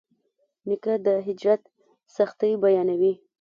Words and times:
نیکه 0.67 0.93
د 1.05 1.07
هجرت 1.27 1.61
سختۍ 2.15 2.51
بیانوي. 2.61 3.13